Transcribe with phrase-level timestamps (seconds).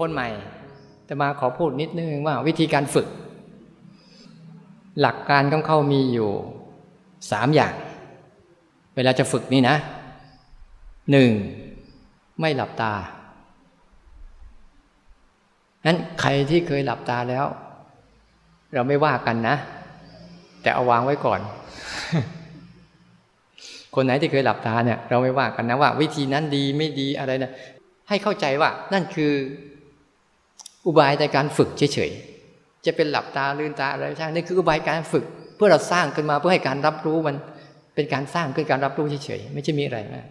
[0.00, 0.28] คนใหม่
[1.04, 3.06] แต่มาขอพูดนิดนึงว่าวิธีการฝึก
[5.00, 6.30] หลักการของเขามีอยู่
[7.30, 7.74] สามอย่าง
[8.96, 9.76] เวลาจะฝึกนี่นะ
[11.10, 11.30] หนึ่ง
[12.40, 12.92] ไม่หลับตา
[15.86, 17.46] นั้นใครที่เคยหลับตาแล้ว
[18.74, 19.56] เราไม่ว่ากันนะ
[20.62, 21.40] แต่เอาวางไว้ก่อน
[23.94, 27.50] คนไหนที่เคยหลับตาเนี่ย เราไม่ว่ากันนะว่า วิธีนั้นดีไม่ดีอะไรนะ
[28.08, 29.32] ให้เข้าใจว่า นั่นคือ
[30.88, 35.24] อุบายในการฝึกเฉยๆจะเป็นหลับตาลืมตาอะไรใช่นี่คืออุบายการฝึก
[35.56, 37.36] เพื่อเราสร้างขึ้นมาเพื่อให้การรับรู้มัน
[37.94, 40.24] เป็นการสร้างขึ้นการรับรู้เฉยๆไม่ใช่มีอะไรนะ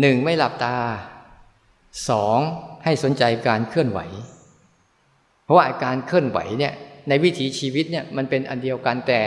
[0.00, 0.74] หนึ่งไม่หลับตา
[2.08, 2.38] สอง
[2.84, 4.00] ให้สนใจการเคลื่อนไหว
[5.44, 6.72] เพราะว่าการเคลื่อนไหวเนี่ย
[7.08, 9.20] ในวิถีชีวิตเนี่ยมันเป็นอันเดียวกันแต่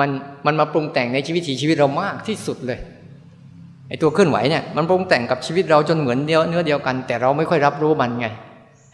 [0.00, 0.10] มัน
[0.46, 2.80] มันมาปรุงแต่งในชีวิตชีวิตเรามากที่สุดเลย
[3.88, 8.26] ไอตัวเคลื่อนไหวเนี่ยมันปรุงแต่งกับชีวิตเราจนเหมือนเดียวเนื้อเดียวกัน แต่เราไม่ค่อยรับรู้มันไง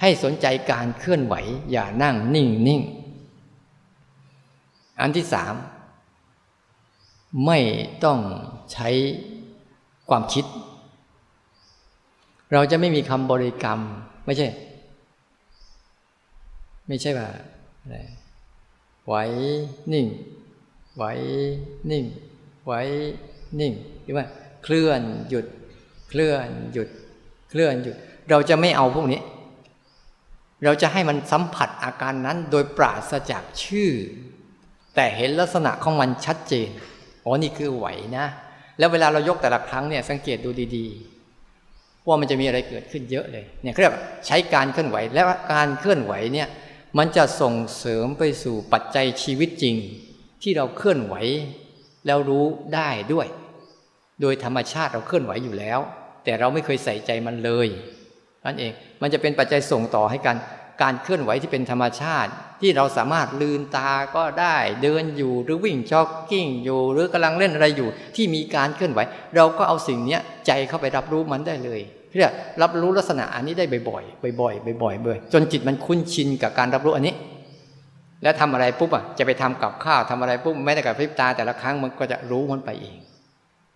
[0.00, 1.34] ให้สนใจการเคลื่อนไหว
[1.70, 2.80] อย่านั่งนิ่งนิ่ง
[5.00, 5.54] อันที่สาม
[7.46, 7.58] ไม่
[8.04, 8.18] ต้อง
[8.72, 8.88] ใช้
[10.08, 10.44] ความคิด
[12.52, 13.80] เราจะไม่มีคำบริกรรม
[14.26, 14.48] ไม่ใช่
[16.88, 17.28] ไม่ใช่ว่า
[17.80, 17.96] อะไร
[19.06, 19.14] ไหว
[19.92, 20.06] นิ่ง
[20.96, 21.04] ไหว
[21.90, 22.04] นิ่ง
[22.64, 22.72] ไหว
[23.60, 24.26] นิ่งหรือว่า
[24.64, 25.46] เคลื่อนหยุด
[26.08, 26.88] เคลื่อนหยุด
[27.50, 27.96] เคลื่อนหยุด
[28.30, 29.20] เราจะไม่เอาพวกนี้
[30.64, 33.90] เราจะให้มันสัมผัสอาการนั้นโดยปราศจากชื่อ
[34.94, 36.68] แต่เห็นลักษณะของมันชัดเจน
[37.24, 38.26] อ๋อนี่คือไหวนะ
[38.78, 43.94] แล้วเวลาเรายกแต่ละครั้งเนี่ยสังเกตดูดีๆ ว่ามันจะมีอะไรเกิดขึ้นเยอะเลยเนี่ยเรียก
[44.26, 46.48] ใช้การเคลื่อนไหวและการเคลื่อนไหวเนี่ย
[46.98, 49.76] มันจะส่งเสริมไปสู่ปัจจัยชีวิตจริง
[50.42, 51.14] ที่เราเคลื่อนไหว
[52.06, 53.26] แล้วรู้ได้ด้วย
[54.20, 55.80] โดยธรรมชาติเราเคลื่อนไหวอยู่แล้ว
[56.24, 57.68] แต่เราไม่เคยใส่ใจมันเลย
[58.46, 60.36] นั่นเองมันจะเป็นปัจจัยส่งต่อให้การ
[60.82, 62.30] การเคลื่อนไหวที่เป็นธรรมชาติ
[62.60, 69.00] ที่เราสามารถลืนตาก็ได้เดินอยู่หรือวิ่งจ็อกกิ้งอยู่ หรือกำลังเล่นอะไรอยู่ ที่มีการเคลื่อนไหว
[69.36, 71.80] เราก็เอาสิ่งนี้ใจเข้าไปรับรู้มันได้เลย
[72.16, 77.14] เรียกรับรู้ลักษณะอันนี้ได้บ่อยๆบ่อยๆบ่อยๆบ่อยจนจิตมันคุ้นชินกับการรับรู้อันนี้
[78.22, 82.96] แล้วทำอะไรปุ๊บอะจะไปทำกับข้าวทำอะไรปุ๊บแม้แต่กับพริบตาแต่ละครั้งมันก็จะรู้มันไปเอง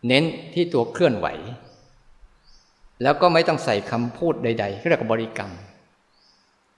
[0.06, 1.26] เน้นที่ตัวเคลื่อนไหว
[3.02, 5.50] แล้วก็ไม่ต้องใส่คำพูดใดๆเรียกว่าบริกรรม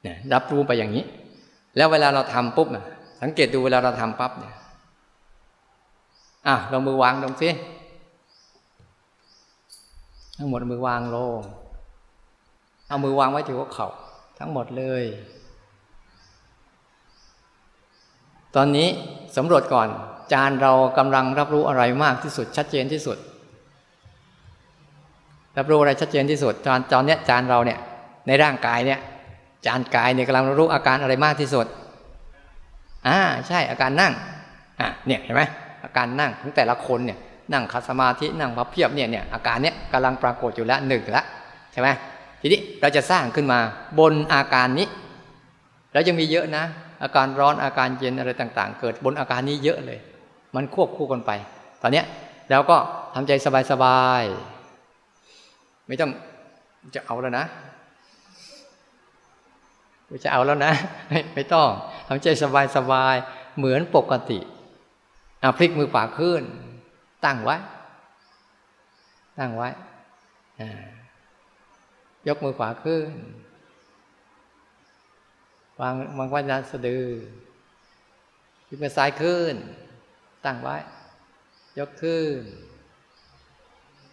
[0.03, 1.05] เนี่ยรับรู้ไปอย่างนี้
[1.77, 2.85] แล้วเวลาเราทำปุ๊บนะ
[3.23, 4.55] สังเกตดูเวลาเราทำปั๊บเนี่ย
[6.47, 7.51] อะเรามือวางตรงซิ
[10.39, 11.41] ทั้งหมดมือวางลง
[12.89, 13.89] เอามือวางไว้ที่หัวเขา่า
[14.39, 15.05] ทั้งหมดเลย
[18.57, 18.89] ตอนนี้
[19.37, 19.89] สำรวจก่อน
[20.33, 23.19] จานเรากำลังรับรู้อะไรมากที่สุดชัดเจนที่สุด
[25.59, 27.79] รับรู้อะไรชัดเจนที่สุดจานจานเนี้ยจานเราเนี่ย
[28.27, 29.01] ในร่างกายเนี่ย
[29.67, 31.67] จานกายเนี่ยกำลังรู้อาการอะไรมากที่สุด
[33.09, 33.19] อ่า
[33.49, 34.13] ใช่อาการนั่ง
[34.81, 35.43] อะเนี่ยเห็นไหม
[35.85, 37.19] อาการนั่งของแต่ละคนเนี่ย
[37.53, 41.25] นั่งคัสมาธินั่งพับเพียบเนี่ยเนี่ยอาการเนี้ยกำลังปรากฏอยู่แล้วหนึ่งละ
[41.73, 41.89] ใช่ไหม
[42.41, 43.59] ทีนี้เราจะสร้างขึ้นมา
[43.99, 44.87] บนอาการนี้
[45.93, 46.65] แล้วยังมีเยอะนะ
[47.03, 49.99] อาการร้อนอาการเย็นอะไรต่าง ๆ เกิดบนอาการนี้เยอะเลย
[50.55, 51.31] มันควบคู่กันไป
[51.83, 52.07] ตอนเนี้ย
[52.51, 52.77] เราก็
[53.15, 53.33] ทำใจ
[53.71, 54.52] สบายๆ
[55.87, 56.11] ไม่ต้อง
[56.95, 57.47] จะเอาแล้วนะ
[60.25, 60.73] จะเอาแล้วนะ
[61.35, 61.69] ไม่ต้อง
[62.09, 62.27] ทำใจ
[62.77, 64.39] สบายๆเหมือนปกติ
[65.41, 66.43] เอาพลิกมือขวาขึ้น
[67.25, 67.57] ตั้งไว้
[69.39, 69.69] ตั้งไว้
[72.29, 73.11] ยกมือขวาขึ้น
[75.81, 77.07] วางวางไว้ด้านสะดือ
[78.69, 79.55] ยกมือซ้ายขึ้น
[80.45, 80.77] ตั้งไว้
[81.79, 82.41] ยกขึ้น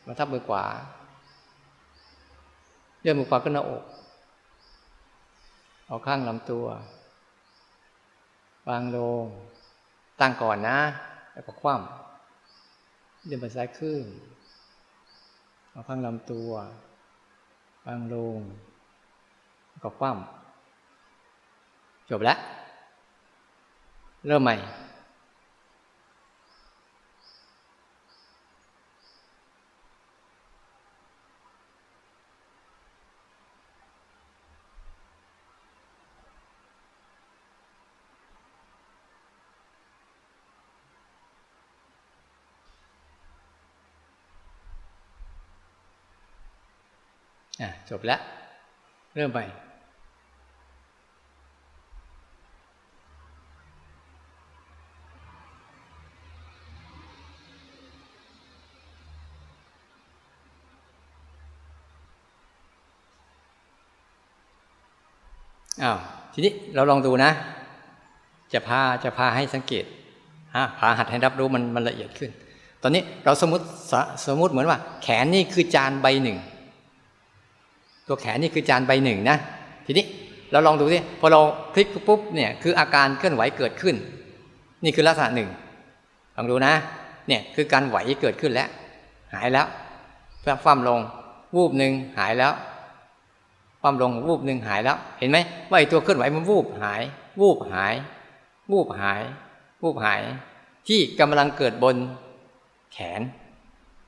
[0.06, 0.66] มาทับมือขวา
[3.02, 3.84] เลื่อนมือขวาขึ้นหน้าอก
[5.88, 6.66] เอาข้างลำตัว
[8.70, 9.26] วางลง
[10.20, 10.80] ตั้งก่อนนะ
[11.34, 14.04] แล้วก็คว่ำเดินไปซ้ายขึ้น
[15.72, 16.50] เอาข้างลำตัว
[17.86, 18.40] วางลง
[19.84, 22.38] ก็คว่ำจบแล้ว
[24.28, 24.56] เริ่มใหม่
[47.90, 48.20] จบแล้ว
[49.16, 49.40] เริ่มไป
[65.84, 65.98] อ้าว
[66.34, 67.32] ทีนี้เราลองดูนะ
[68.54, 69.86] จะพาจะพาให้สังเกต
[70.56, 72.32] ฮะพาหัดให้รับรู้มันมันละเอียดขึ้น
[72.82, 73.64] ตอนนี้เราสมมติ
[74.28, 76.38] สมมติเหมือนว่า แขนนี่คือจานใบหนึ่ง
[78.10, 79.38] ตัวแขนนี่คือจานใบหนึ่งนะ
[79.86, 80.06] ทีนี้
[80.52, 81.42] เราลองดูสิพอเรา
[81.74, 83.96] คลิกปุ๊บเนี่ยคืออาการเคลื่อนไหวเกิดขึ้น
[84.84, 85.50] นี่คือลักษณะหนึ่ง
[86.36, 86.74] ลองดูนะ
[87.28, 88.70] เนี่ยคือการไหวเกิดขึ้นแล้ว
[89.34, 89.68] หายแล้ว
[90.40, 91.00] เพื่อฟั่มลง
[91.56, 92.54] วูบหนึ่งหายแล้ว
[93.82, 95.38] ความลงวูบหนึ่งหายแล้ว เห็นไหม
[95.70, 97.02] ว่าไอ้ตัวเคลื่อนไหวมันวูบหาย
[97.42, 97.94] วูบหาย
[98.72, 99.22] วูบหาย
[99.84, 100.22] วูบหาย
[100.88, 101.96] ที่กำลังเกิดบน
[102.94, 103.22] แขน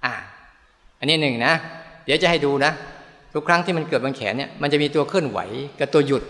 [0.06, 0.14] อะ
[1.00, 1.54] อันนี้หนึ่งนะ
[2.06, 2.72] เดี๋ยวจะให้ดูนะ
[3.34, 5.40] ทุกครั้งที่มันเกิดบนแขนเนี่ยมันจะมีตัวเคลื่อนไหว
[5.80, 6.24] กับตัวหยุด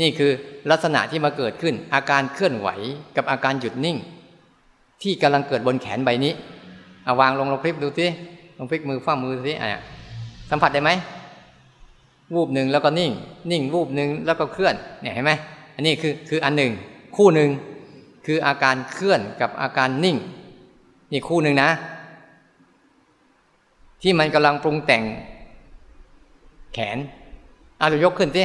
[0.00, 0.30] นี่คือ
[0.70, 2.68] ลักษณะที่มาเกิดขึ้น อาการเคลื่อนไหว
[3.16, 3.96] กับอาการหยุดนิ่ง
[5.02, 6.32] ที่กำลังเกิดบนแขนใบนี้
[7.04, 8.06] เอาวางลงลงพลิกดูสิ
[8.56, 9.82] ลองพลิกมือฟ้ามือสิอะ
[10.50, 10.90] สัมผัสได้ไหม
[12.34, 13.12] วูบหนึ่งแล้วก็นิ่ง
[13.50, 15.32] นิ่งวูบหนึ่งแล้วก็เคลื่อนเนี่ยเห็นไหม
[15.74, 16.72] อันนี้คือคืออันหนึ่ง
[17.16, 17.50] คู่หนึ่ง
[18.26, 20.16] คืออาการเคลื่อนกับอาการนิ่ง
[21.12, 21.70] นี่คู่หนึ่งนะ
[24.02, 25.02] ที่มันกำลังปรุงแต่ง
[26.74, 26.98] แขน
[27.78, 28.44] เอาเรายกขึ้นสิ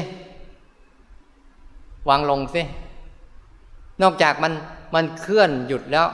[2.10, 2.62] วางลงสิ
[4.02, 4.54] นอกจากมัน
[4.96, 6.08] มันเคลื่อนหยุดแล้ว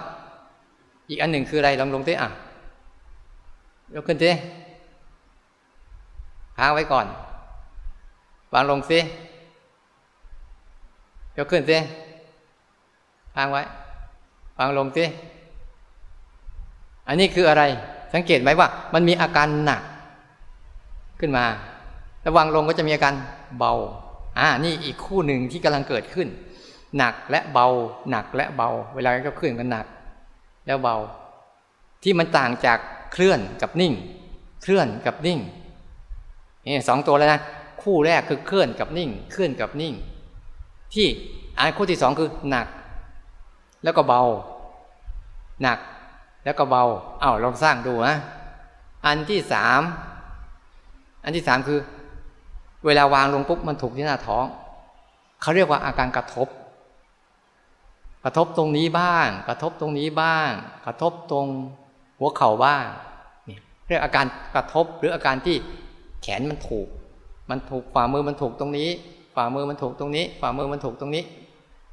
[1.10, 2.30] อีกอันหนึ่งคืออะไรลองลงสิอะ
[3.96, 4.32] ยกขึ้นสิ
[6.58, 7.06] ค้างไว้ก่อน
[8.54, 9.00] วางลงสิ
[11.38, 11.78] ยกขึ้นสิ
[13.36, 13.62] ค้างไว้
[14.58, 15.04] วางลงสิ
[17.08, 17.64] อันนี้คืออะไร
[18.14, 19.82] สังเกตไหมว่า มันมีอาการหนัก
[21.20, 21.46] ขึ้นมา
[22.30, 23.14] แล้ววางลงก็จะมีอาการ
[23.58, 23.74] เบา
[24.40, 26.28] อ่านี่อีกคู่หนึ่งที่กำลังเกิดขึ้น
[26.98, 27.68] หนักและเบา
[28.10, 29.86] หนักและเบา เวลาก็เคลื่อนกันหนัก
[30.68, 30.96] แล้วเบา
[32.04, 32.80] ที่มันต่างจาก
[33.14, 33.94] เคลื่อนกับนิ่ง
[34.64, 35.40] เคลื่อนกับนิ่ง
[36.66, 37.42] นี่สองตัวแล้วนะ
[37.84, 39.94] คู่แรกคือเคลื่อนกับนิ่ง เคลื่อนกับนิ่ง
[40.94, 41.08] ที่
[41.58, 42.68] อันคู่ที่สองคือหนัก
[43.84, 44.22] แล้วก็เบา
[45.64, 45.80] หนัก
[46.44, 46.84] แล้วก็เบา
[47.22, 48.18] เอา้าลองสร้างดูนะ
[49.06, 49.82] อันที่สาม
[51.24, 51.80] อันที่สามคือ
[52.86, 54.46] เวลาวางลงปุ๊บมันถูกที่หน้าท้อง
[55.42, 56.48] เขาเรียกว่าอาการกระทบ
[58.24, 60.50] กระทบตรงนี้บ้าง กระทบตรงนี้บ้าง
[60.86, 61.48] กระทบตรง
[62.20, 62.86] หัวเข่าบ้าง
[63.88, 65.56] เรียกอาการกระทบหรืออาการที่
[66.22, 66.88] แขนมันถูก
[67.50, 68.90] มันถูกฝ่ามือมันถูกตรงนี้
[69.36, 71.24] ฝ่ามือมันถูกตรงนี้ ฝ่ามือมันถูกตรงนี้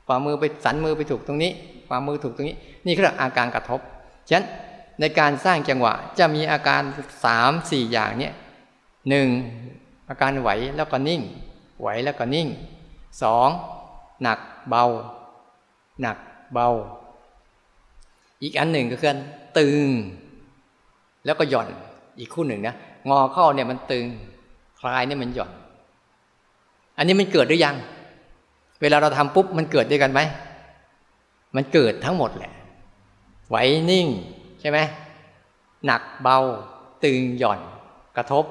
[0.09, 1.51] ฝ่ามือไปสันมือไปถูกตรงนี้
[1.89, 2.57] ฝ่ามือถูกตรงนี้
[2.87, 3.81] นี่คืออาการกระทบ
[4.29, 4.45] ฉะนั้น
[5.01, 6.83] ในการสร้างจังหวะจะมีอาการ
[7.25, 8.35] สามสี่อย่างเนี้ย
[9.09, 9.29] หนึ่ง
[10.09, 11.23] อาการไหวแล้วก็นิ่ง
[11.81, 12.49] ไหวแล้วก็นิ่ง
[13.23, 13.49] สอง
[14.23, 14.39] หนัก
[14.69, 14.85] เบา
[16.01, 16.17] หนัก
[16.53, 16.69] เบา
[18.43, 19.17] อีกอันหนึ่งก็คือ
[19.59, 19.87] ตึง
[21.25, 21.69] แล้วก็หย่อน
[22.19, 22.75] อีกคู่หนึ่งนะ
[23.09, 24.07] งอเข้าเนี่ยมันตึง
[24.81, 25.53] คลายเนี่ยมันหย่อน
[26.97, 27.77] อันนี้มันเกิดหรือยัง
[28.81, 30.21] เวลาเราทำปุ๊บมันเกิดด้วยกันไหม
[31.57, 32.53] มันเกิดทั้งหมดแหละ
[33.49, 33.57] ไหว
[33.91, 34.07] นิ่ง
[34.61, 34.79] ใช่ไหม
[35.87, 36.39] หนักเบา
[37.05, 37.61] ตึงหย่อน
[38.17, 38.45] กระทบ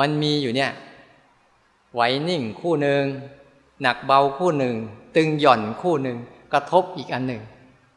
[0.00, 0.70] มันมีอยู่เนี่ย
[1.94, 3.02] ไหวนิ่งคู่หนึ่ง
[3.82, 4.74] หนักเบาคู่หนึ่ง
[5.16, 6.16] ตึงหย่อนคู่หนึ่ง
[6.52, 7.42] กระทบอีกอันหนึ่ง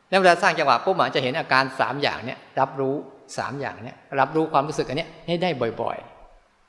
[0.09, 2.95] แล้วเวลาสร้างจังหวะปุ๊บมันจะเห็นอาการสามอย่างเนี่ยรับรู้
[3.37, 5.49] สามอย่างเนี่ยรับรู้ความรู้สึกอันเนี้ยให้ได้
[5.81, 5.97] บ่อย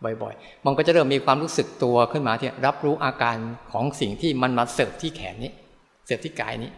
[0.05, 3.37] ๆ บ่อยๆ มันก็จะเริ่มมีความรู้สึกตัวขึ้นมาที่รับรู้อาการ
[3.73, 5.52] ของสิ่งที่มันมาเสิร์ฟที่แขนนี้
[6.07, 6.71] เสิร์ฟที่กายนี้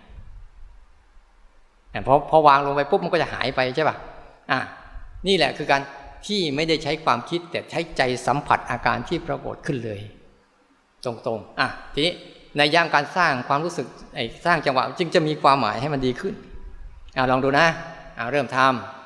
[2.07, 3.97] พอพอวางลงไปปุ๊บมันก็จะหายไปใช่ป่ะ
[4.51, 4.61] อะ
[5.27, 5.83] นี่แหละคือการ
[6.27, 10.01] ที่ไม่ได้ใช้ความคิดแต่ใช้ใจสัมผัสอาการที่ปรากฏขึ้นเลย
[11.05, 12.15] ตรงๆอะทีนี้
[12.57, 13.87] ในย่างการสร้างความรู้สึก
[14.47, 16.35] สร้างจังหวะจึงจะมีความหมายให้มันดีขึ้น
[17.17, 17.67] อะลองดูนะ
[18.19, 19.00] อะเริ่มทำ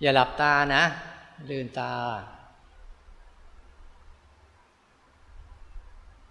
[0.00, 0.82] อย่าหลับตานะ
[1.50, 1.92] ลืนตา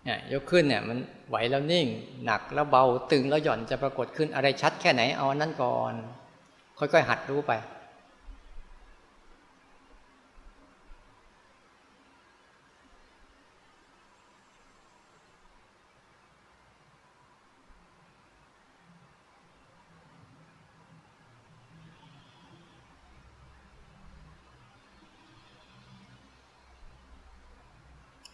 [0.03, 0.97] เนี่ยยกขึ้นเนี่ยมัน
[1.29, 1.87] ไหวแล้วนิ่ง
[2.25, 5.93] หนักแล้วเบาตึงแล้วหย่อนจะปรากฏขึ้นอะไรชัดแค่ไหนเอานั่นก่อน
[6.77, 7.51] ค่อยๆหัดรู้ไป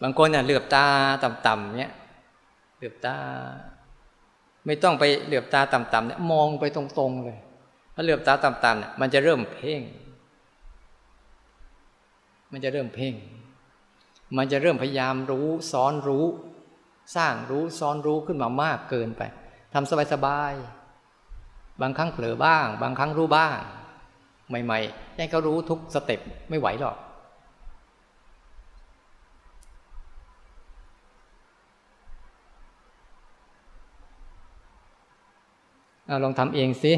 [0.06, 0.86] บางคนเน่ยเหลือบตา
[1.24, 1.92] ต่ำๆเนี้ย
[2.76, 3.16] เหลือบตา
[4.66, 7.38] ไม่ต้องไปเหลือบตาต่ำๆเนี่ยมองไปตรงๆเลย
[7.94, 9.82] ถ้าเหลือบตาต่ำๆเนี่ยมันจะเริ่มเพ่ง
[12.52, 13.14] มันจะเริ่มเพ่ง
[14.36, 16.26] มันจะเริ่มพยายามรู้ซ้อนรู้
[17.16, 19.22] สร้างรู้ซ้อนรู้ขึ้นมามากเกินไป
[19.74, 23.58] ทำสบายๆบางครั้งเผลอบ้าง บางครั้งรู้บ้าง
[24.48, 26.20] ใหม่ๆให้เขารู้ทุกสเต็ป
[26.50, 26.96] ไม่ไหวหรอก
[36.06, 36.92] เอาลองทำเองสิ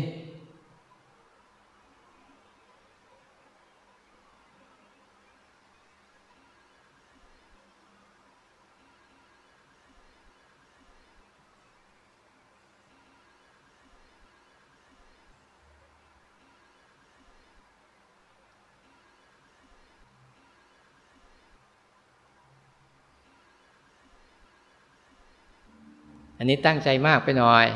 [26.38, 27.66] อันนี้ตั้งใจมากไปหน่อย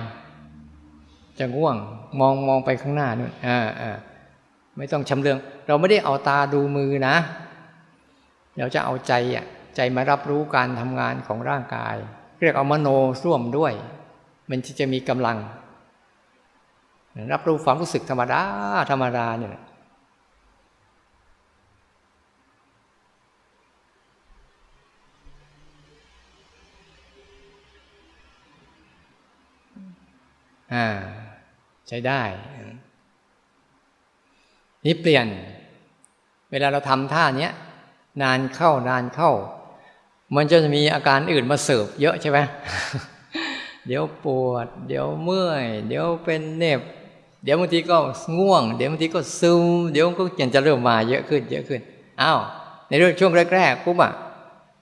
[1.41, 1.77] จะง่วง
[2.21, 3.91] มองมองไปข้างหน้านู่นอ่าอ่า
[4.77, 7.17] ไม่ต้องชำเลือง เราไม่ได้เอาตาดูมือนะ
[8.59, 11.97] เราจะเอาใจอะใจมารับรู้การทำงานของร่างกาย
[12.41, 12.89] เรียกเอามโน
[13.25, 13.73] ร่วมด้วย
[14.51, 15.39] มันจะมีกำลัง
[17.33, 18.43] รับรู้ความรู้สึกธรรมดา
[18.91, 19.51] ธรรมดาเนี่ย
[30.75, 30.87] อ่า
[31.93, 32.23] ใช้ได้
[34.85, 35.27] นี่เปลี่ยน
[36.51, 37.53] เวลาเราทำท่าเนี้ย
[38.23, 39.33] นานเข้านานเข้า
[40.37, 42.39] มันจะมีอาการอื่นมาเสิร์ฟเยอะใช่ไหม
[43.87, 46.81] เดี๋ยวปวด เดี๋ยวเมื่อย เดี๋ยวเป็นเน็บ
[47.45, 47.97] เดี๋ยวบางทีก็
[48.39, 51.81] ง่วง เดี๋ยวบางทีก็ซึม เดี๋ยวก็ยังจะเริ่มมาเยอะขึ้น เยอะขึ้น
[52.23, 52.39] อ้าว
[52.89, 54.13] ในเรื่องช่วงแรกๆปุ๊บอะ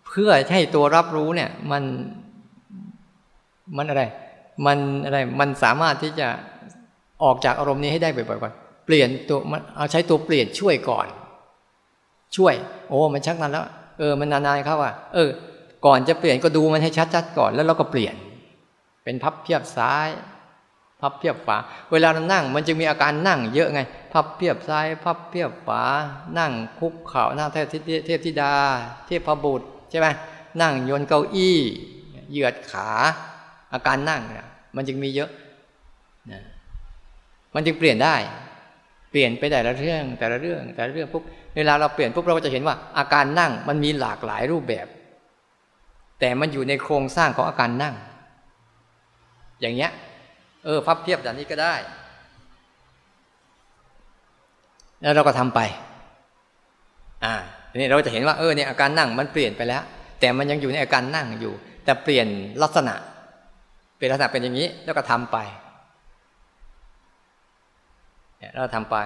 [0.06, 1.82] เพื่อให้ตัวรับรู้เนี่ย มัน
[3.76, 4.02] มันอะไร
[4.66, 6.28] มันอะไร มันสามารถที่จะ
[7.24, 8.52] ออกจากอารมณ์นี้ให้ได้บ่อยๆก่อน
[8.86, 11.06] เปลี่ยนตัวมันเอาใช้ตัวเปลี่ยนช่วยก่อน
[12.36, 12.54] ช่วย
[12.88, 13.64] โอ้มันชักนานแล้ว
[13.98, 15.30] เออมันนานๆเข้าอะเออ
[15.86, 18.14] ก่อนจะเปลี่ยนก็ดูมันให้ชัดๆก่อนแล้วเราก็เปลี่ยน
[19.04, 20.08] เป็นพับเพียบซ้าย
[21.00, 21.58] พับเพียบขวา
[21.92, 23.80] เวลาเรานั่ง มันจะมีอาการนั่งเยอะไง
[24.12, 25.82] พับเพียบซ้าย พับเพียบขวา
[26.38, 27.66] นั่งคุกเข่านั่งเทพ
[28.06, 28.54] เทพธิดา
[29.06, 30.06] เทพบุตรใช่ไหม
[30.60, 31.58] นั่งโยนเก้าอี้
[32.30, 32.88] เหยียดขา
[33.72, 35.30] อาการนั่งเนี่ยมันจึงมีเยอะ
[37.54, 38.16] มันจึงเปลี่ยนได้
[39.10, 41.22] เปลี่ยนไปแต่ละเรื่องแต่ละเรื่องแต่ละเรื่องปุ๊บ
[41.56, 44.86] เวลาเราเปลี่ยนปุ๊บเราก็จะเห็นว่าอาการนั่งมันมีหลากหลายรูปแบบ
[46.20, 47.94] แต่มันอยู่ในโครงสร้างของอาการนั่ง
[49.60, 49.90] อย่างเงี้ย
[50.64, 51.74] เออพับเพียบแบบนี้ก็ได้
[55.00, 55.60] แล้วเราก็ทำไป
[57.24, 57.34] อ่า
[57.70, 59.82] ทีนี้เราจะเห็นว่าเออเนี่ยอาการนั่งมันเปลี่ยนไปแล้ว
[60.20, 61.52] แต่มันยังอยู่ในอาการนั่งอยู่
[61.84, 62.26] แต่เปลี่ยน
[62.62, 62.94] ลักษณะ
[63.98, 65.36] เป็นลักษณะเป็นอย่างนี้แล้วก็ทำไป
[68.38, 68.96] เนี่ยเราทำไป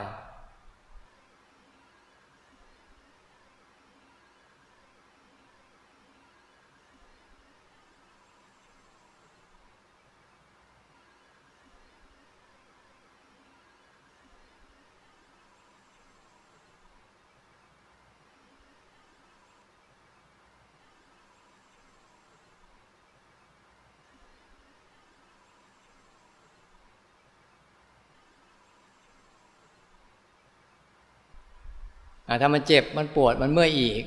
[32.40, 34.02] ถ้ามันเจ็บมันปวดมันเมื่อยอีก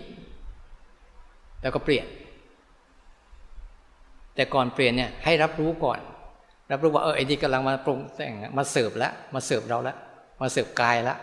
[1.61, 2.05] แล้วก็เปลี่ยน
[4.35, 5.99] แต่ก่อนเปลี่ยนเนี่ยให้รับรู้ก่อน
[6.71, 9.97] รับรู้ว่าเออไอ้นี่กำลังมาปรุงแต่งมาเสิร์ฟแล้วมาเสิร์ฟเราแล้ว
[10.41, 11.17] มาเสิร์ฟกายแล้ว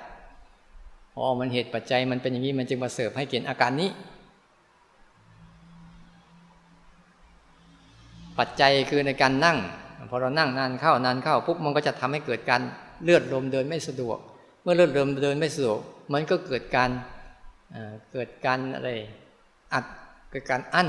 [1.16, 3.90] อ๋อมันเหตุปัจจัยมันเป็นอย่างนี้มันจึงมาเสิร์ฟให้เกิดอาการนี้
[8.38, 9.58] ปัจจัยคือในการนั่ง
[10.10, 12.62] พอเรานั่งนานเข้านานเข้าปุ๊บมันก็จะทำให้เกิดการ
[13.02, 14.18] เลือดลมเดินไม่สะดวก
[14.62, 15.80] เมื่อเลือดลมเดินไม่สะดวก
[16.12, 16.90] มันก็เกิดการ
[18.12, 18.90] เกิดการอะไร
[19.72, 19.84] อัด
[20.30, 20.88] เกิดการอั้น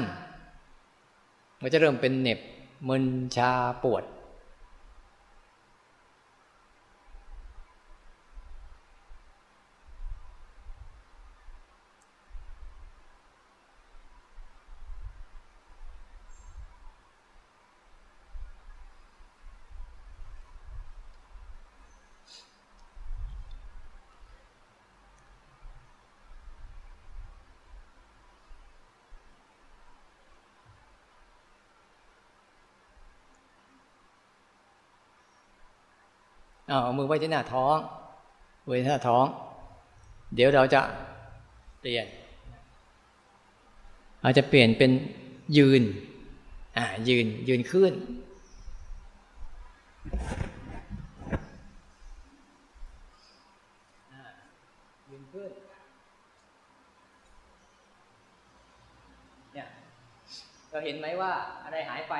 [1.62, 2.40] มันจะเริ่มเป็นเหน็บ
[2.88, 3.52] มึนชา
[3.84, 4.04] ปวด
[36.68, 37.78] เอามือไว้ที่หน้าท้อง
[38.66, 39.26] ไว้ที่หน้าท้อง
[40.36, 40.82] เดี๋ยวเราจะ
[41.80, 42.08] เปลี่ยน
[44.24, 44.92] อาจจะเปลี่ยนเป็น
[45.58, 45.82] ยืน
[46.78, 47.94] อ่า ยืน ยืนขึ้น
[55.10, 55.52] ยืนขึ้น
[59.54, 59.68] เนี่ย
[60.70, 61.32] เราเห็นไหมว่า
[61.64, 62.16] อะไรหายไป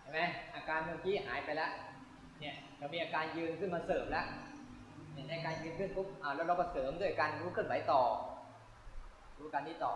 [0.00, 0.20] เห็นไหม
[0.54, 1.70] อาการเมื่อกี้หายไปแล้ว
[2.78, 4.26] เรามีอาการยืนขึ้นมาเสริมแล้ว
[5.12, 8.02] เนี่ยในการยืนขึ้นปุ๊บอ่าแล้วเราก็เสริมด้วยการรู้เคลื่อนไหวต่อ
[9.38, 9.94] รู้การนี้ต่อ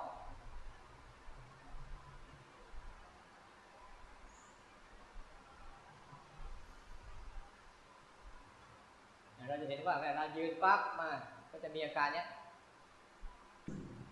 [9.49, 11.11] เราจะเห็นว่าเวลายืนปั๊บมา
[11.51, 12.27] ก็จะมีอาการเนี้ย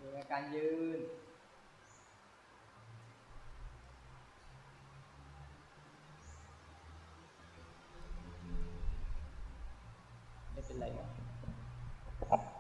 [0.00, 0.99] มีอาการยืน
[10.95, 11.43] ไม่เป็นไร
[12.29, 12.51] หรอก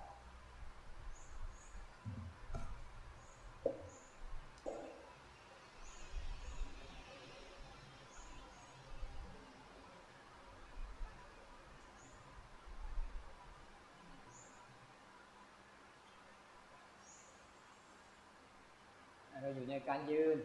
[19.40, 20.38] เราอยู่ในการยืน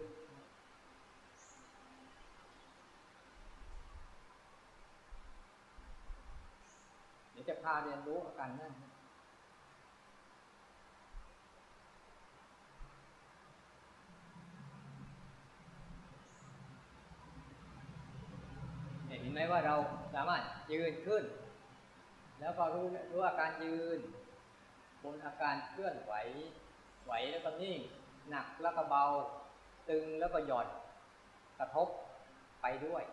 [7.32, 8.74] เดี๋ยวจะ พาเรียนรู้อาการนั่ง
[19.08, 19.76] เห็นไหมว่าเรา
[20.16, 21.24] สามารถยืนขึ้น
[22.40, 24.00] แล้วก็รู้รู้อาการยืน
[25.04, 26.14] บนอาการเคลื่อนไหว
[27.06, 27.80] ไหวแล้วก็นิ่ง
[28.30, 29.06] หนักแล้วก็เบา
[29.90, 30.68] ตึงแล้วก็หย่อน
[31.60, 31.88] กระทบ
[32.62, 33.04] ไปด้วย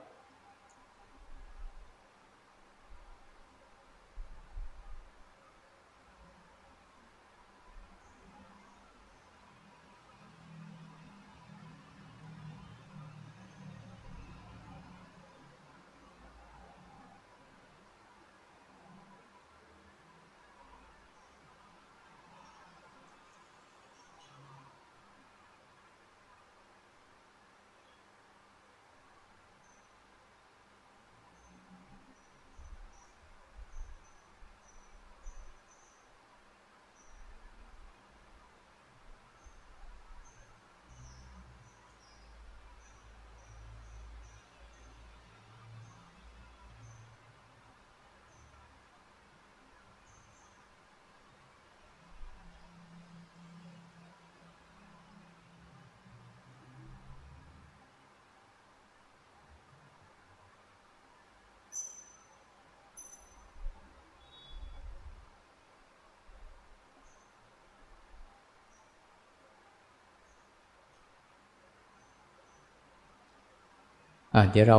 [74.51, 74.79] เดี๋ยวเรา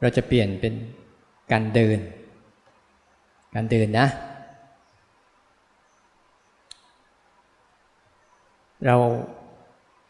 [0.00, 0.74] เราจะเปลี่ยนเป็น
[1.52, 1.98] การเดิน
[3.54, 4.06] การเดินนะ
[8.86, 8.96] เรา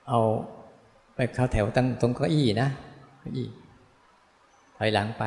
[0.09, 0.20] เอา
[1.14, 2.68] ไปเข้าแถวตั้งตรงเก้าอี้นะ
[3.20, 3.48] เก้าอี้
[4.76, 5.24] ถอยหลังไป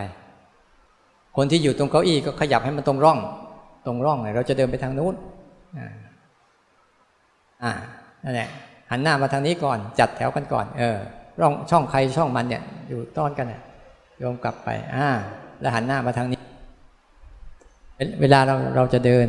[1.36, 3.19] คนที่อยู่ตรงเก้าอี้ก็ขยับให้มันตรงร่อง
[3.86, 5.15] ตรงร่องเราจะเดินไปทางนู้น
[7.63, 7.71] อ่า
[8.23, 8.49] นั่นแหละ
[8.91, 10.97] หันหน้ามาทางนี้ก่อน จัดแถวกันก่อน เออ
[11.41, 13.62] ร่องช่องใครช่องมันเนี่ย อยู่ต้อนกันเนี่ย
[14.19, 15.08] โยมกลับไป อ่า
[15.60, 16.41] แล้วหันหน้ามาทางนี้
[18.22, 19.28] เวลาเราเราจะเดิน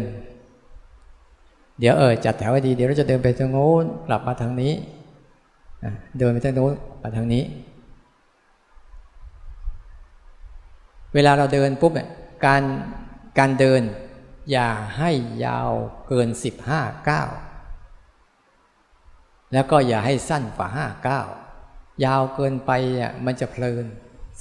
[1.81, 4.73] เดี๋ยวเออจัดแถวให้ดี เดี๋ยวเราจะเดินไปทางโน้นกลับมาทางนี้
[6.19, 7.45] เดินไปทางโน้นมาทางนี้
[11.15, 12.09] เวลาเราเดินปุ๊บเนี่ย
[12.47, 12.63] การ
[13.39, 13.83] การเดิน
[14.51, 15.11] อย่าให้
[15.45, 15.71] ยาว
[16.09, 17.23] เกินสิบห้าเก้า
[19.53, 21.21] แล้วก็อย่าให้สั้นกว่าห้าเก้า
[22.05, 23.85] ยาวเกินไปอะมันจะเพลิน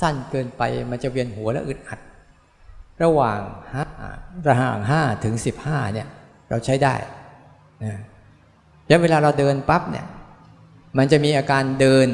[0.02, 2.00] สั้นเกินไปมันจะเวียนหัวและอึดอัด
[3.04, 3.40] ระหว่าง
[3.74, 3.86] ห้า
[4.48, 6.08] ระห่างห้าถึงสิบห้าเนี่ย
[6.50, 6.96] เราใช้ได้
[7.84, 8.02] นะ
[8.88, 10.06] แล้วเวลาเราเดินปั๊บเนี่ย
[10.98, 12.08] มันจะมีอาการเดิน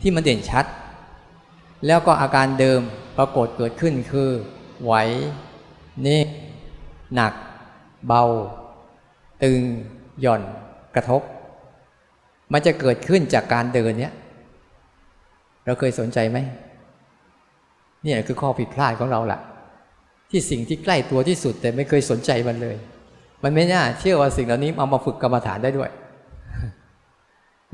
[0.00, 0.64] ที่มันเด่นชัด
[1.86, 2.80] แล้วก็อาการเดิม
[3.18, 4.30] ปรากฏเกิดขึ้นคือ
[4.84, 4.92] ไหว
[6.06, 6.26] นิ่ง
[7.14, 7.32] หนัก
[8.06, 8.24] เบา
[9.42, 9.60] ตึง
[10.20, 10.42] หย่อน
[10.94, 11.22] กระทบ
[12.52, 14.14] มันจะเกิดขึ้นจากการเดินเนี้ย
[15.66, 16.38] เราเคยสนใจไหม
[18.04, 19.40] เนี่ยคือข้อผิดพลาดของเราแหละ
[20.30, 22.76] ที่สิ่งที่ใกล้ตัวที่สุด แต่ไม่เคยสนใจมันเลย
[23.42, 25.90] มันไม่น่าเชื่อว่าสิ่งเหล่านี้เอามาฝึกกรรมฐานได้ด้วย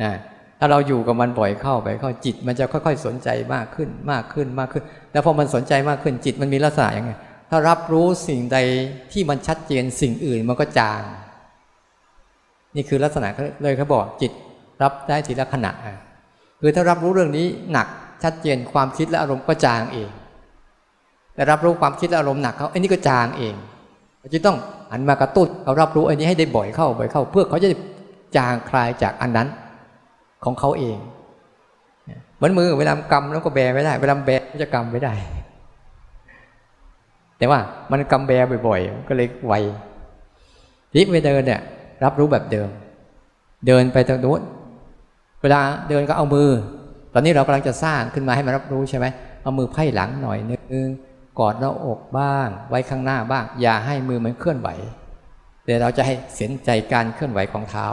[0.03, 0.13] นะ
[0.59, 7.13] ถ้าเราอยู่กับมันบ่อยเข้าไปเข้าจิต มันจะค่อย ๆ สนใจมากขึ้นมากขึ้นมากขึ้น แล้วพอมันสนใจมากขึ้นจิตมันมีลักษณะยังไง
[7.51, 8.59] ถ้ารับรู้สิ่งใด
[9.13, 11.03] ที่มันชัดเจนสิ่งอื่นมันก็จาง
[12.77, 13.29] นี่คือลักษณะ
[13.63, 14.33] เลยเขาบอกจิต
[14.83, 15.73] รับได้ทีละขณะ
[16.61, 17.87] คือถ้ารับรู้เรื่องนี้หนัก
[18.23, 20.11] ชัดเจนความคิดและอารมณ์ก็จางเอง
[21.35, 23.55] แต่รับรู้ความคิดและอารมณ์หนักเขาไอ้นี่ก็จางเอง
[24.35, 24.57] จะต้อง
[24.93, 27.69] หันมากระตุ้นเขารับรู้ไอ้นี้ให้ได้บ่อยเข้าบ่อยเข้า เพื่อเขาจะ
[28.37, 29.49] จางคลายจากอันนั้น
[30.45, 30.99] ของเขาเอง
[32.37, 34.31] เหมือนมือเวลากำแล้วก็แบไม่ได้ เวลาแบ
[34.63, 35.13] จะกำไม่ได้
[37.39, 38.33] แต่ว่ามันกำแบ
[38.67, 39.55] บ่อยๆก็เลยไว
[40.93, 41.61] ทีไปเดินเนี่ย
[42.05, 42.69] รับรู้แบบเดิม
[43.67, 44.41] เดินไปทางโน้น
[45.43, 46.51] เวลาเดินก็เอามือ
[47.15, 49.07] ตอนนี้เรากำลังจะสร้างขึ้นมาให้มันรับรู้ใช่ไหม
[49.43, 50.89] เอามือไพ่หลังหน่อยนึง
[51.39, 54.69] กอดหน้าอกบ้าง ไว้ข้างหน้าบ้าง อย่าให้มือมันเคลื่อนไหว
[55.65, 57.87] เดี๋ยวเราจะให้เสียนใจการเคลื่อนไหวของเท้า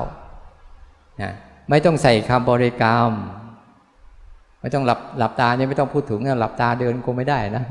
[1.21, 1.33] นะ
[1.69, 3.11] ไม่ต้องใส่คำบริกรรม
[4.61, 7.63] ไม่ต้องหลับหลับตาเนี่ยไม่ต้องพูดถึงนะหลับตาเดินก็ไม่ได้นะ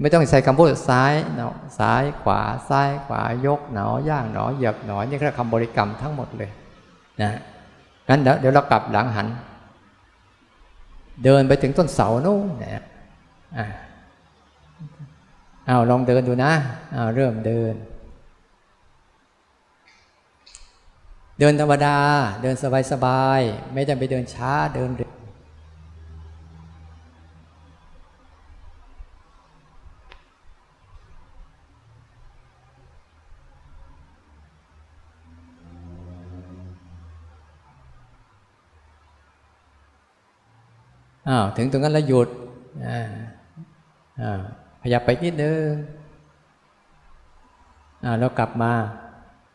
[0.00, 6.50] ไม่ต้องใส่คำพูดซ้ายเนาะซ้ายขวาซ้ายขวายกหนอย่างหนอเหยียบหนอนี่คือคำบริกรรมทั้งหมดเลย
[7.22, 7.30] นะ
[8.08, 9.26] งั้นเดี๋ยวเรากลับหลังหัน
[11.24, 12.84] เดินไปถึงต้นเสาโน่นนะ
[13.58, 13.66] อ่า
[15.66, 16.52] เอาลองเดินดูนะ
[16.92, 17.74] เอาเริ่มเดิน
[21.38, 21.98] เดินธรรมดา
[22.42, 22.56] เดิน
[22.92, 25.15] สบายๆ ไม่ต้องไปเดินช้าเดินเร็ว
[41.28, 42.28] อ้าวถึงตรงนั้นแล้วหยุด
[42.86, 43.00] อ่า
[44.20, 44.40] อ่า
[44.82, 45.68] ขยับไปนิดนึง
[48.04, 48.72] อ่าแล้วกลับมา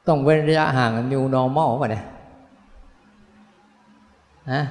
[0.08, 2.06] ต้องเว้นระยะห่าง new normal ป่ะเนี่ย
[4.52, 4.62] ฮะ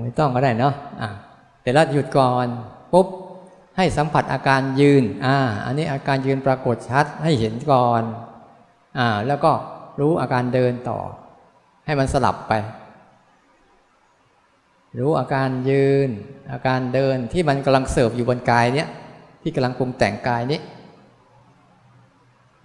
[0.00, 1.08] ไม่ต้องก็ได้เนาะะ
[1.62, 2.46] แต่ละหยุดก่อน
[2.92, 3.06] ปุ๊บ
[3.76, 8.02] ให้สัมผัสอาการยืน อ่า อันนี้อาการยืนปรากฏชัดให้เห็นก่อน
[8.98, 9.52] อ่า แล้วก็
[10.00, 10.98] รู้อาการเดินต่อ
[11.86, 12.52] ให้มันสลับไป
[14.98, 16.08] รู้อาการยืน
[16.52, 18.88] อาการเดินที่มันกำลังเสิร์ฟอยู่บนกายเนี้ย
[19.42, 20.60] ที่กำลังปรุงแต่งกายนี้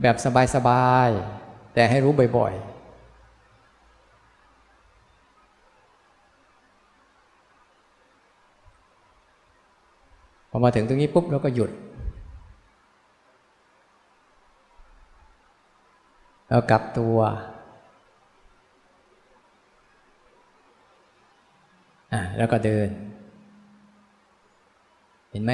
[0.02, 0.16] แบบ
[0.56, 2.78] สบายๆแต่ให้รู้บ่อยๆ
[10.50, 11.72] พอมาถึงตรงนี้ปุ๊บเราก็หยุด
[16.50, 17.18] แล้วกลับตัว
[22.14, 22.90] อ่าแล้วก็เดิน
[25.32, 25.52] เห็นไหม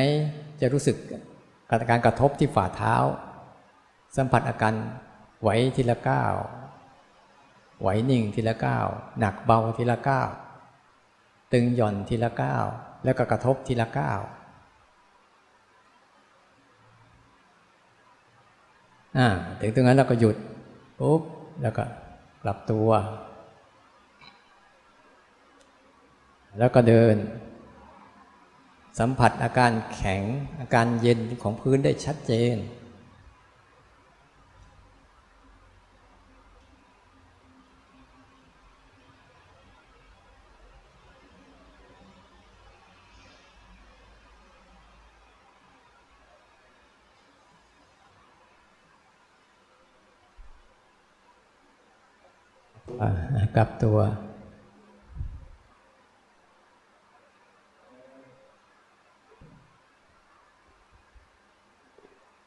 [0.61, 0.95] จะรู้สึก
[1.89, 2.95] การกระทบที่ฝ่าเท้า
[4.15, 4.73] สัมผัสอาการ
[5.41, 6.33] ไหวทีละก้าว
[7.81, 8.85] ไหวนิ่งทีละก้าว
[9.19, 10.29] หนักเบาทีละก้าว
[11.53, 12.65] ตึงหย่อนทีละก้าว
[13.03, 14.19] แล้วก็กระทบทีละก้าว
[19.17, 19.27] อ่า
[19.59, 20.35] ถึงตรงนั้นเราก็หยุด
[20.99, 21.21] ปุ๊บ
[21.61, 21.83] แล้วก็
[22.43, 22.89] กลับตัว
[26.57, 27.15] แล้วก็เดิน
[28.99, 30.23] สัมผัสอาการแข็ง
[30.59, 32.57] อาการเย็นของพื้นได้ชัดเจน
[53.55, 53.97] กลับตัว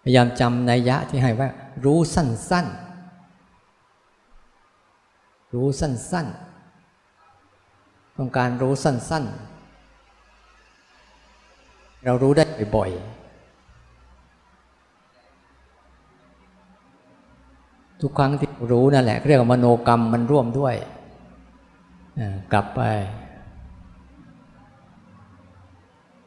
[0.09, 1.49] พยายามจำนัยยะที่ให้ว่า
[1.85, 12.45] รู้สั้นๆ รู้สั้นๆ ต้องการรู้สั้นๆ เรารู้ได้
[12.77, 13.01] บ่อยๆ
[18.01, 20.75] ทุกครั้งที่รู้นั่นแหละเรียกว่ามโนกรรมมันร่วมด้วย
[22.53, 22.81] กลับไป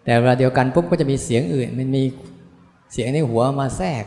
[0.04, 2.04] แต่เวลาเดียวกันปุ๊บก็จะมีเสียงอื่น มันมี
[2.92, 4.06] เสียงในหัวมาแทรก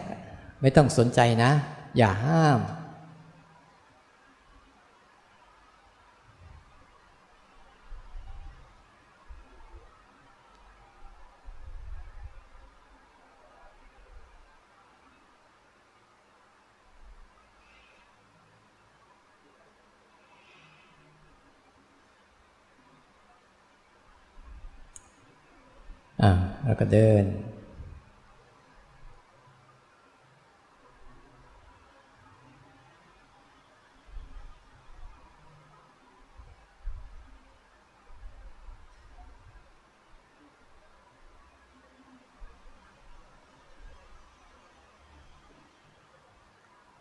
[0.61, 1.51] ไม่ต้องสนใจนะ
[1.97, 2.61] อย่าห้าม
[26.23, 26.33] อ่า
[26.65, 27.25] แล้วก็เดิน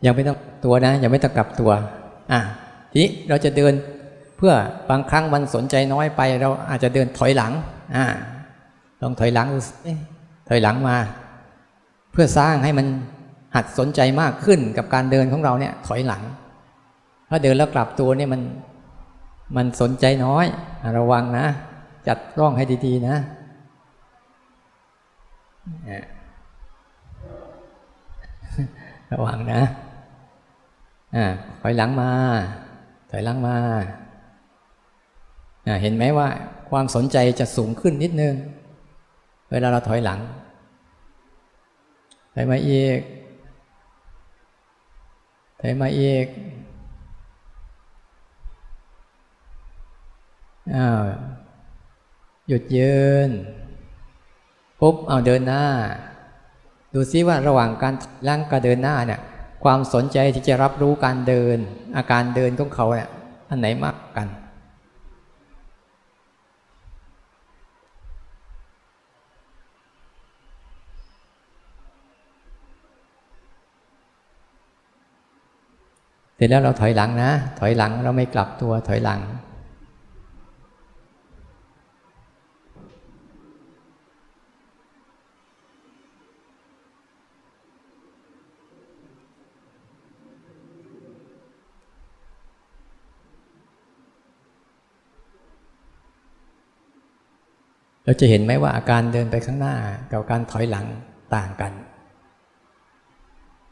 [0.06, 1.70] ยังไม่ต้องตัวนะ ยังไม่ต้องกลับตัว
[2.32, 2.40] อะ
[2.90, 3.72] ทีนี้เราจะเดิน
[4.36, 4.52] เพื่อ
[4.90, 7.52] บางครั้งมันสนใจน้อยไป เราอาจจะเดินถอยหลัง
[7.96, 8.04] อ่า
[9.02, 9.48] ลองถอยหลัง
[10.48, 10.96] ถอยหลังมา
[12.12, 12.86] เพื่อสร้างให้มัน
[13.54, 16.22] หัดสนใจมากขึ้นกับการเดินของเราเนี่ย ถอยหลัง
[17.28, 18.42] ถ้าเดินแล้วกลับตัวเนี่ยมัน
[19.56, 20.46] มันสนใจน้อย
[20.98, 21.46] ระวังนะ
[22.08, 23.16] จัดร่องให้ดีๆนะ
[29.12, 29.60] ระวังนะ
[31.60, 32.10] ถอยหลังมา
[33.10, 33.56] ถอยหลังมา
[35.82, 36.28] เห็นไหมว่า
[36.70, 38.34] ความสนใจจะสูงขึ้นนิดนึง
[39.50, 40.20] เวลาเราถอยหลัง
[42.34, 42.98] ถอยมาอีก
[45.60, 46.26] ถอยมาอีก
[50.74, 51.00] อ้าว
[52.48, 52.96] หยุดยื
[53.28, 53.30] น
[54.80, 55.64] ปุ๊บเอาเดินหน้า
[56.94, 57.94] ดูซิว่าระหว่างการ
[58.28, 59.20] ล่างกับเดินหน้าเนี่ย
[59.64, 61.58] ความสนใจที่จะรับรู้การเดิน
[61.96, 63.08] อาการเดินของเขาเนี่ย
[63.50, 64.28] อันไหนมากกัน
[76.36, 79.20] เสร็จแล้วเราถอยหลังนะ ถอยหลังเราไม่กลับตัวถอยหลัง
[98.04, 99.74] เราจะเห็นไหมว่าอาการเดินไปข้างหน้า
[100.12, 100.86] กับการถอยหลัง
[101.34, 101.72] ต่างกัน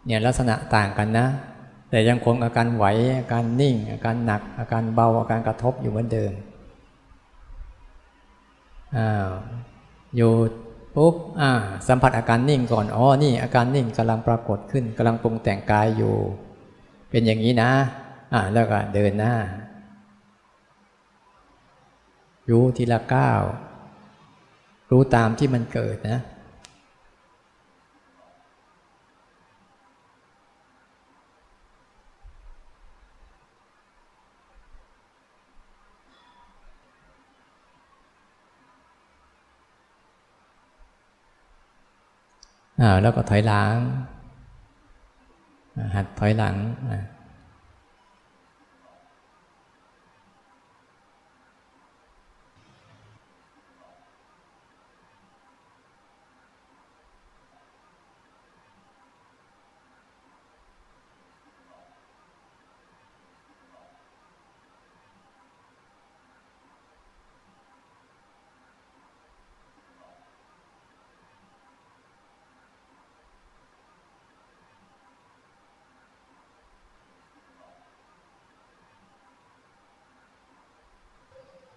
[0.07, 1.27] เนี่ยลักษณะต่างกันนะ
[1.91, 2.85] แต่ยังคงอาการไหว
[3.19, 6.33] อาการนิ่ง อาการหนัก อาการเบาอาการกระทบอยู่เหมือนเดิม
[8.97, 9.31] อ้าว
[10.17, 10.33] อยู่
[10.97, 11.51] ปุ๊บอ่า
[11.89, 16.15] สัมผัสอาการนิ่งก่อนอ๋อนี่อาการนิ่งกำลังปรากฏขึ้นกำลังปรุงแต่งกายอยู่
[17.11, 17.71] เป็นอย่างนี้นะ
[18.33, 19.35] อ่าแล้วก็เดินหน้า
[22.47, 23.43] อยู่ทีละก้าว
[24.91, 26.21] รู้ตามที่มันเกิดนะ
[43.03, 43.77] แล้วก็ถอยหลัง
[45.95, 46.55] หัดถอยหลัง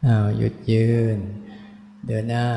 [0.08, 1.18] อาหยุดยืน
[2.08, 2.48] เดินหน้า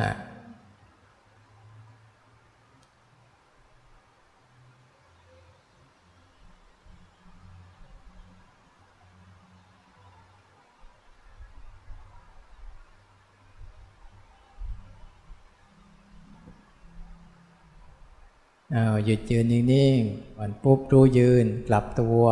[18.75, 22.23] อาหยุดยืนนิ่งๆวันปุ๊บรู้ยืน กลับตัว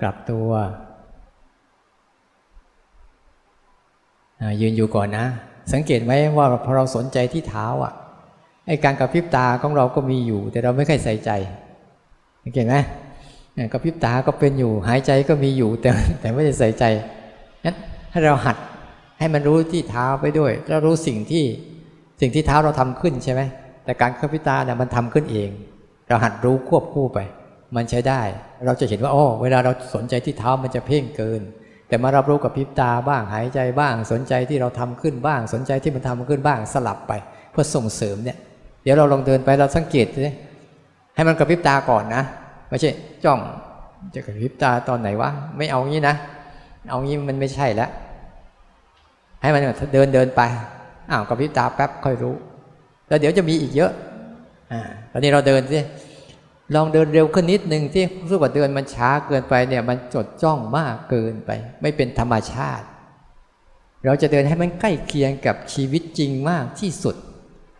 [0.00, 0.50] กลับตัว
[4.60, 5.26] ยืนอยู่ก่อนนะ
[5.72, 7.92] สังเกตไหมว่าพอเราสนใจที่เท้าอะ
[8.66, 11.30] ไอการกระพริบตาของเราก็มีอยู่ แต่เราไม่ค่อยใส่ใจ
[12.44, 12.76] สังเกตไหม
[13.72, 16.84] กระพริบตาก็เป็นอยู่ หายใจก็มีอยู่ แต่แต่ไม่ได้ใส่ใจ
[17.64, 17.76] นั้น
[18.10, 18.56] ให้เราหัด
[19.18, 21.44] ให้มันรู้ที่เท้าไปด้วยแล้วรู้สิ่งที่
[22.20, 23.42] สิ่งที่เท้าเราทำขึ้นใช่ไหม
[23.84, 25.50] แต่การกระพริบตาเนี่ยมันทำขึ้นเอง
[26.08, 27.18] เราหัดรู้ควบคู่ไป
[27.76, 28.20] มันใช้ได้
[28.66, 31.40] เราจะเห็นว่าโอ้เวลาเราสนใจที่เท้ามันจะเพ่งเกิน
[31.90, 37.12] แต่มารับรู้กับพิบตาบ้างหายใจบ้างสนใจที่เราทำขึ้นบ้าง สนใจที่มันทำขึ้นบ้างสลับไป
[37.50, 38.38] เพื่อส่งเสริมเนี่ย
[38.82, 40.34] เดี๋ยวเราลองเดินไปเราสังเกตเลย
[41.14, 42.22] ให้มันกระพริบตาก่อนนะ
[42.68, 42.90] ไม่ใช่
[43.24, 43.40] จ้อง
[44.14, 46.14] จะกระพริบตาตอนไหนวะไม่เอางี้นะ
[46.90, 47.90] เอางี้มันไม่ใช่แล้ว
[49.42, 50.42] ให้มันเดินเดินไป
[51.10, 52.34] อ้าวกระพริบตาแป๊บค่อยรู้
[53.08, 53.92] แล้วเดี๋ยวจะมีอีกเยอะ
[54.72, 54.80] อ่า
[55.12, 55.78] ตอนนี้เราเดินสิ
[56.74, 61.50] ลองเดินเร็วขึ้นนิดหนึ่งที่รู้สึกว่าเดินมันช้าเกินไปเนี่ยมันจดจ้องมากเกินไป
[61.82, 62.86] ไม่เป็นธรรมชาติ
[64.04, 67.16] เราจะเดินให้มันใกล้เคียงกับชีวิตจริงมากที่สุด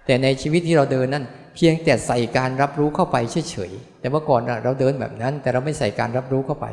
[0.06, 1.24] แต่ในชีวิตที่เราเดินนั้น
[1.54, 3.16] เพียงแต่ใส่การรับรู้เข้าไป
[3.50, 6.66] เฉยๆแต่เมื่อก่อนเราเดินแบบนั้น แต่เราไม่ใส่การรับรู้เข้าไป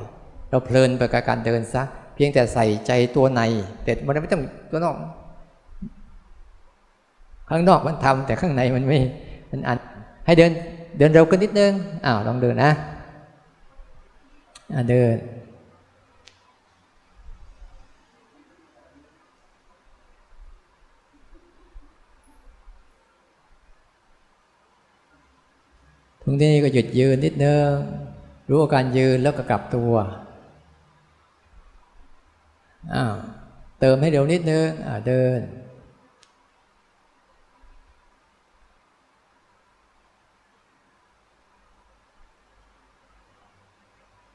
[0.50, 1.84] เราเพลินไปกับการเดินซะ
[2.16, 3.42] เพียงแต่ใส่ใจตัวใน
[3.84, 4.96] แต่มันไม่ต้องตัวนอก
[7.50, 9.00] ข้างนอกมันทำแต่ข้างในมันไม่
[9.52, 9.78] มันอัน
[10.26, 10.52] ให้เดิน
[10.98, 11.74] เดินเร็วขึ้นนิดนึง
[12.06, 12.72] อ้าวลองเดินนะ
[14.90, 15.18] เดิน
[26.22, 27.70] ตรงนี้ก็หยุดยืนนิดนึง
[28.50, 29.94] รู้อาการยืนแล้วก็กลับตัว
[32.94, 33.14] อ้าว
[33.80, 35.40] เติมให้เร็วนิดนึงอ่าเดิน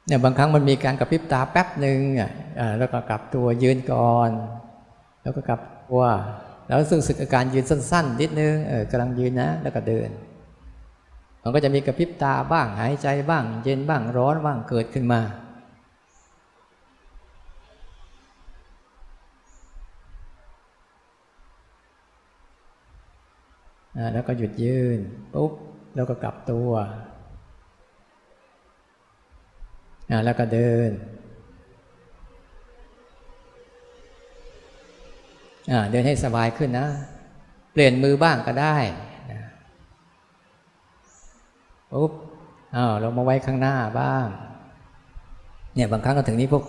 [0.07, 2.31] เนี่ยบางครั้งมันมีการกระพริบตาแป๊บหนึ่งอะ
[2.79, 4.31] แล้วก็กลับตัวยืนก่อน
[5.23, 6.03] แล้วก็กลับตัว
[6.67, 10.11] แล้วรู้สึกอาการยืนสั้น ๆ นิดนึงเออกำลังยืนนะ แล้วก็เดิน
[11.43, 15.21] มันก็จะมีกระพริบตาบ้างหายใจบ้าง เย็นบ้างร้อนบ้างเกิดขึ้นมา
[24.13, 24.99] แล้วก็หยุดยืน
[25.35, 25.53] ปุ๊บ
[25.95, 26.71] แล้วก็กลับตัว
[30.25, 30.91] แล้วก็เดิน
[35.91, 36.89] เดินให้สบายขึ้นนะ
[37.73, 38.77] เปลี่ยนมือบ้างก็ได้
[41.93, 42.13] ปุ๊บ
[42.77, 44.27] อ้าวเรามาไว้ข้างหน้าบ้าง
[45.75, 46.65] เนี่ยบางครั้งก็ถึงนี้พวก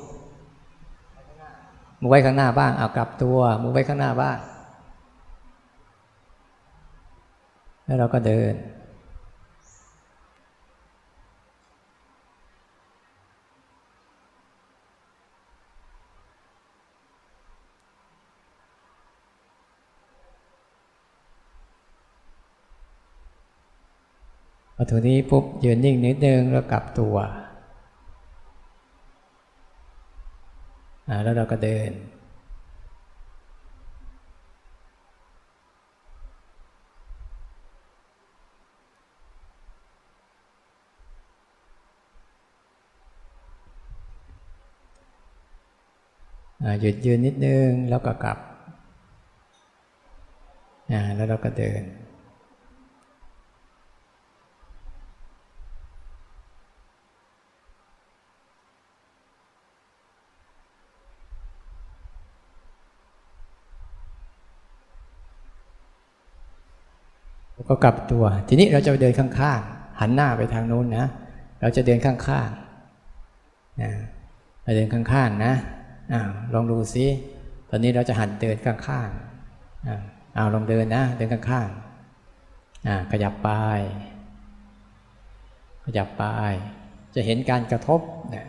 [2.02, 4.38] มือไว้ข้างหน้าบ้างเอากลับตัวมือไว้ข้างหน้าบ้าง
[7.86, 8.54] แล้วเราก็เดิน
[24.84, 27.16] อถึงนี้ปุ๊บยืนนิ่งนิดนึงแล้วกลับตัว
[31.24, 31.92] แล้วเราก็เดิน
[46.82, 48.38] หยุดยืนนิดนึงแล้วก็กลับ
[51.16, 51.84] แล้วเราก็เดิน
[67.68, 71.08] ก็กลับตัว ทีนี้เราจะเดินข้างๆ หันหน้าไปทางโน้นนะ
[71.62, 73.92] เราจะเดินข้างๆนะ
[74.64, 75.54] เราเดินข้างๆนะ
[76.14, 77.06] อ้าวลองดูซิ
[77.70, 83.50] ตอนนี้เราจะหันเดินข้างๆอ้าวลองเดินนะ เดินข้างๆอ่าขยับไป
[85.86, 86.24] ขยับไป
[87.16, 88.02] จะเห็นการกระทบ
[88.34, 88.46] นะ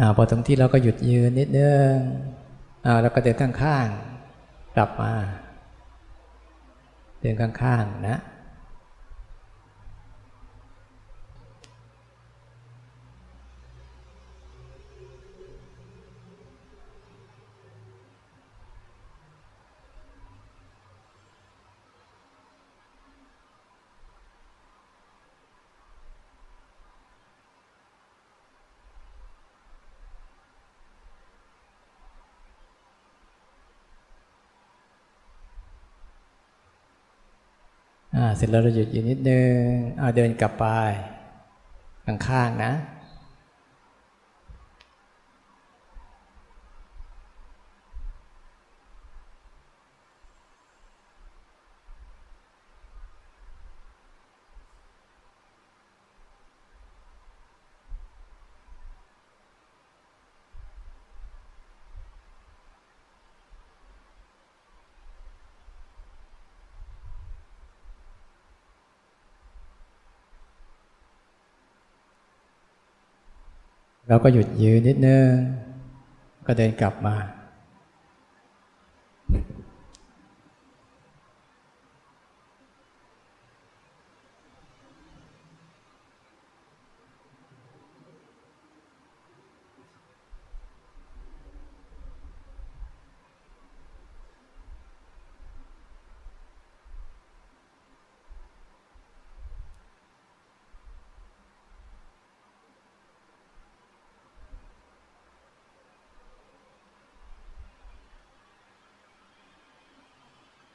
[0.00, 1.94] อพอตรงที่เราก็หยุดยืนนิดนึง
[3.02, 5.12] เราก็เดินข้างๆกลับมา
[7.20, 8.18] เดินข้างๆนะ
[38.38, 39.60] เสร็จแล้วเราหยุดอยู่นิดนึง
[39.98, 40.64] เอาเดินกลับไป
[42.06, 42.72] ข้างๆนะ
[74.08, 75.28] เราก็หยุดยืนนิดนึง
[76.46, 77.16] ก็เดินกลับมา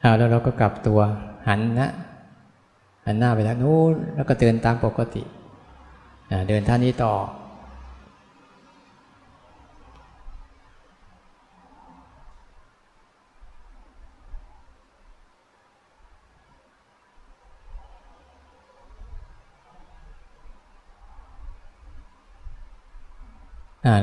[0.03, 0.99] แล้วเราก็กลับตัว
[1.47, 1.89] หันนะ
[3.05, 5.23] หันหน้าไปทางนู้นแล้วก็เดินตามปกติ
[6.49, 7.13] เดินท่านี้ต่อ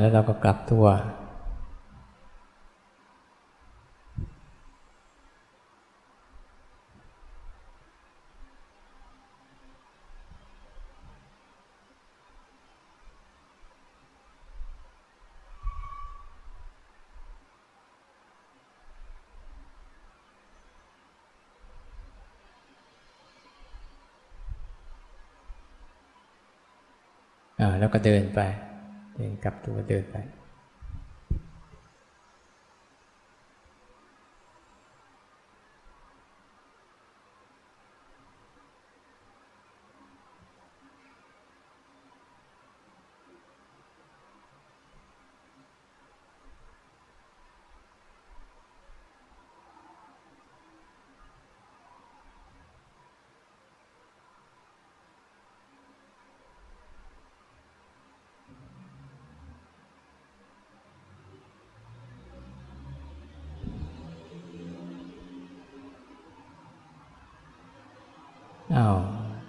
[0.00, 0.86] แล้วเราก็กลับตัว
[27.78, 28.40] แล้วก็ เดินไป
[29.16, 30.16] เดินกลับตัวเดินไป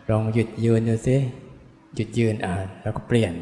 [0.09, 1.17] ลองหยุดยืนดูสิ
[1.95, 3.33] หยุดยืนอ่านแล้วก็เปลี่ยน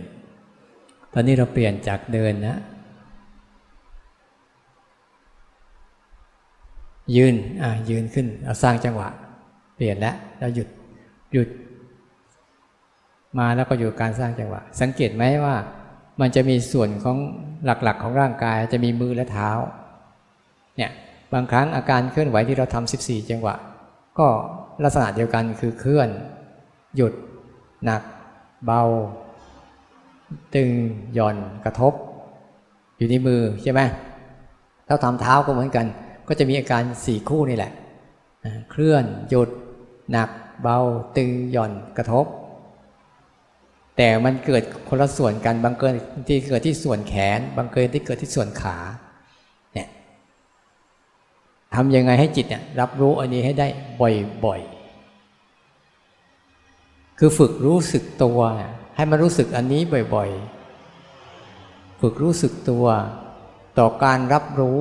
[1.14, 2.57] ตอนนี้เราเปลี่ยนจากเดินนะ
[7.16, 9.10] ยืนอ่ายืนขึ้นเอาสร้างจังหวะ
[9.76, 10.68] เปลี่ยนแล้วแล้วหยุด
[11.34, 11.49] หยุด
[13.38, 15.55] มาแล้วก็อยู่การสร้างจังหวะ สังเกตไหมว่า
[16.22, 17.18] มันจะมีส่วนของ
[17.66, 19.49] หลักๆของร่างกายจะมีมือและเท้า
[20.78, 20.91] เนี่ย
[21.34, 23.55] บางครั้งอาการเคลื่อนไหวที่เราทำ14 จังหวะ
[24.20, 24.28] ก็
[24.84, 26.10] ลักษณะเดียวกันคือเคลื่อน
[26.96, 27.14] หยุด
[27.86, 28.02] หนัก
[28.66, 28.82] เบา
[30.56, 30.70] ตึง
[31.14, 31.94] หย่อนกระทบ
[32.98, 33.82] อยู่ในมือใช่ไหม
[34.88, 35.86] ถ้าทำเท้าก็เหมือนกัน
[36.28, 37.72] ก็จะมีอาการสี่คู่นี่แหละ
[38.72, 39.50] เคลื่อนหยุด
[40.12, 40.30] หนัก
[40.62, 40.80] เบา
[41.18, 42.26] ตึงหย่อนกระทบ
[43.98, 45.94] แต่มันเกิดคนละส่วนกันบางเกิน
[46.28, 48.78] ที่เกิดที่ส่วนแขน บางเกินที่เกิดที่ส่วนขา
[51.76, 53.68] ทำยังไงให้จิตเนี่ยรับรู้อันนี้ให้ได้
[54.46, 54.79] บ่อยๆ
[57.20, 58.40] คือฝึกรู้สึกตัว
[58.96, 59.82] ให้มันรู้สึกอันนี้
[60.16, 62.86] บ่อยๆ ฝึกรู้สึกตัว
[63.80, 64.80] ต่อการรับรู้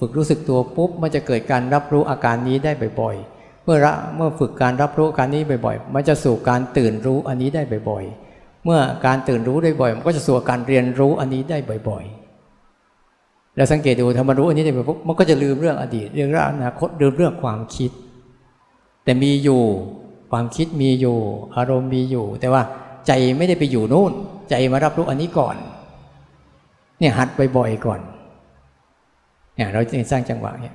[0.00, 17.90] ฝึกรู้สึกตัวปุ๊บมันจะเกิดการรับรู้อาการนี้ได้บ่อยๆ เมื่อระเมื่อฝึกการรับรู้อาการนี้บ่อยๆ มันจะสู่การตื่นรู้อันนี้ได้บ่อยๆ เมื่อการตื่นรู้ได้บ่อย มันก็จะสู่การเรียนรู้อันนี้ได้บ่อยๆเราสังเกตดูธรรมรู้อันนี้ได้ปุ๊บมันก็จะลืมเรื่องอดีตเรื่องอนาคตลืมเรื่องความคิด
[19.04, 19.62] แต่มีอยู่
[20.30, 21.18] ความคิดมีอยู่
[21.56, 22.62] อารมณ์มีอยู่ แต่ว่า
[23.06, 24.12] ใจไม่ได้ไปอยู่นู่น
[24.50, 25.56] ใจมารับรู้อันนี้ก่อน
[26.98, 28.00] เนี่ยหัดบ่อยๆก่อน
[29.54, 30.74] เนี่ยเราจะสร้างจังหวะเนี่ย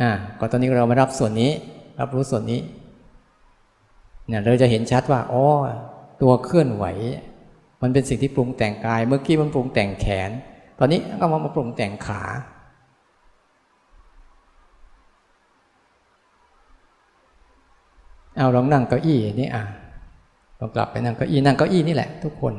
[0.00, 1.52] อ่าก็ตอนนี้เรามารับส่วนนี้
[2.00, 2.60] รับรู้ส่วนนี้
[4.26, 5.44] เนี่ยเราจะเห็นชัดว่าอ๋อ
[6.22, 6.84] ตัวเคลื่อนไหว
[7.82, 10.30] มันเป็นสิ่งที่ปรุงแต่งกาย เมื่อกี้มันปรุงแต่งแขน
[10.78, 12.22] ตอนนี้ก็มามาปรุงแต่งขา
[18.38, 19.62] เอาลองนั่งเก้าอี้นี่อะ
[20.60, 22.52] ลองกลับไปนั่งเก้าอี้นั่งเก้าอี้นี่แหละ ทุกคน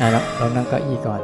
[0.00, 1.20] อะเรานั่งเก้าอี้ก่อน